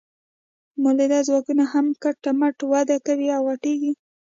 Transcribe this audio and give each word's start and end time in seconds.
مؤلده 0.81 1.19
ځواکونه 1.27 1.63
هم 1.73 1.85
کټ 2.03 2.23
مټ 2.39 2.57
وده 2.71 2.97
کوي 3.07 3.29
او 3.37 3.41
غټیږي. 3.49 3.91